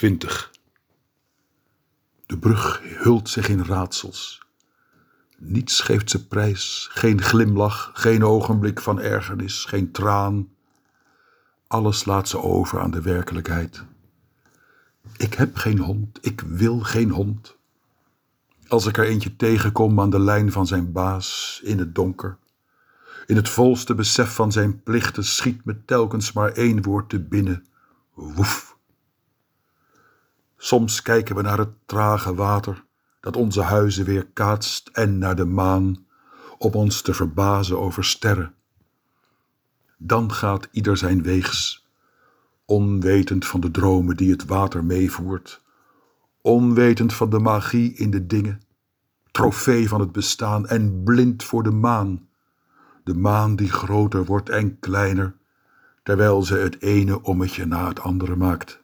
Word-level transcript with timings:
20. 0.00 0.50
De 2.26 2.38
brug 2.38 2.80
hult 2.84 3.28
zich 3.28 3.48
in 3.48 3.64
raadsels. 3.64 4.42
Niets 5.38 5.80
geeft 5.80 6.10
ze 6.10 6.26
prijs, 6.26 6.88
geen 6.92 7.22
glimlach, 7.22 7.90
geen 7.94 8.24
ogenblik 8.24 8.80
van 8.80 9.00
ergernis, 9.00 9.64
geen 9.64 9.92
traan. 9.92 10.48
Alles 11.66 12.04
laat 12.04 12.28
ze 12.28 12.38
over 12.42 12.80
aan 12.80 12.90
de 12.90 13.00
werkelijkheid. 13.00 13.84
Ik 15.16 15.34
heb 15.34 15.56
geen 15.56 15.78
hond, 15.78 16.18
ik 16.20 16.40
wil 16.40 16.80
geen 16.80 17.10
hond. 17.10 17.56
Als 18.68 18.86
ik 18.86 18.98
er 18.98 19.06
eentje 19.06 19.36
tegenkom 19.36 20.00
aan 20.00 20.10
de 20.10 20.20
lijn 20.20 20.52
van 20.52 20.66
zijn 20.66 20.92
baas 20.92 21.60
in 21.64 21.78
het 21.78 21.94
donker, 21.94 22.38
in 23.26 23.36
het 23.36 23.48
volste 23.48 23.94
besef 23.94 24.34
van 24.34 24.52
zijn 24.52 24.82
plichten 24.82 25.24
schiet 25.24 25.64
me 25.64 25.84
telkens 25.84 26.32
maar 26.32 26.52
één 26.52 26.82
woord 26.82 27.08
te 27.08 27.20
binnen: 27.20 27.66
woef. 28.14 28.69
Soms 30.70 31.02
kijken 31.02 31.36
we 31.36 31.42
naar 31.42 31.58
het 31.58 31.72
trage 31.86 32.34
water 32.34 32.84
dat 33.20 33.36
onze 33.36 33.62
huizen 33.62 34.04
weer 34.04 34.26
kaatst 34.26 34.88
en 34.88 35.18
naar 35.18 35.36
de 35.36 35.44
maan 35.44 36.06
om 36.58 36.72
ons 36.72 37.02
te 37.02 37.14
verbazen 37.14 37.78
over 37.78 38.04
sterren. 38.04 38.54
Dan 39.96 40.32
gaat 40.32 40.68
ieder 40.70 40.96
zijn 40.96 41.22
weegs, 41.22 41.86
onwetend 42.64 43.46
van 43.46 43.60
de 43.60 43.70
dromen 43.70 44.16
die 44.16 44.30
het 44.30 44.44
water 44.44 44.84
meevoert, 44.84 45.62
onwetend 46.40 47.14
van 47.14 47.30
de 47.30 47.38
magie 47.38 47.94
in 47.94 48.10
de 48.10 48.26
dingen, 48.26 48.62
trofee 49.30 49.88
van 49.88 50.00
het 50.00 50.12
bestaan 50.12 50.66
en 50.66 51.02
blind 51.02 51.44
voor 51.44 51.62
de 51.62 51.70
maan, 51.70 52.28
de 53.04 53.14
maan 53.14 53.56
die 53.56 53.70
groter 53.70 54.24
wordt 54.24 54.48
en 54.48 54.78
kleiner, 54.78 55.36
terwijl 56.02 56.42
ze 56.42 56.54
het 56.54 56.82
ene 56.82 57.22
ommetje 57.22 57.66
na 57.66 57.88
het 57.88 58.00
andere 58.00 58.36
maakt. 58.36 58.82